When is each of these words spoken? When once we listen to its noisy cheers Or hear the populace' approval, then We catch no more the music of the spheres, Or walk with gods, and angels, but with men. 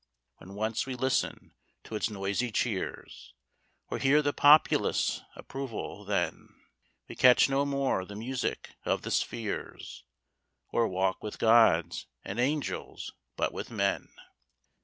When 0.37 0.55
once 0.55 0.87
we 0.87 0.95
listen 0.95 1.53
to 1.83 1.93
its 1.93 2.09
noisy 2.09 2.51
cheers 2.51 3.35
Or 3.91 3.99
hear 3.99 4.23
the 4.23 4.33
populace' 4.33 5.21
approval, 5.35 6.05
then 6.05 6.59
We 7.07 7.15
catch 7.15 7.47
no 7.47 7.65
more 7.67 8.03
the 8.03 8.15
music 8.15 8.75
of 8.83 9.03
the 9.03 9.11
spheres, 9.11 10.03
Or 10.69 10.87
walk 10.87 11.21
with 11.21 11.37
gods, 11.37 12.07
and 12.25 12.39
angels, 12.39 13.13
but 13.35 13.53
with 13.53 13.69
men. 13.69 14.09